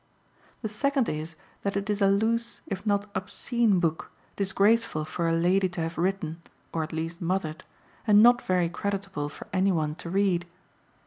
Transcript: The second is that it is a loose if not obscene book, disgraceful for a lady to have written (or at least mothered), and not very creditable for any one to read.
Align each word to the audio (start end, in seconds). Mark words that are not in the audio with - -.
The 0.63 0.67
second 0.67 1.07
is 1.09 1.35
that 1.61 1.77
it 1.77 1.87
is 1.87 2.01
a 2.01 2.07
loose 2.07 2.61
if 2.65 2.87
not 2.87 3.07
obscene 3.13 3.79
book, 3.79 4.09
disgraceful 4.35 5.05
for 5.05 5.29
a 5.29 5.33
lady 5.35 5.69
to 5.69 5.81
have 5.81 5.95
written 5.95 6.41
(or 6.73 6.81
at 6.81 6.91
least 6.91 7.21
mothered), 7.21 7.63
and 8.07 8.23
not 8.23 8.41
very 8.41 8.67
creditable 8.67 9.29
for 9.29 9.45
any 9.53 9.71
one 9.71 9.93
to 10.01 10.09
read. 10.09 10.47